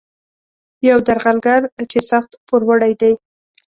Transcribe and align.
یو 0.89 0.97
درغلګر 1.07 1.61
چې 1.91 1.99
سخت 2.11 2.31
پوروړی 2.47 2.93
دی. 3.01 3.13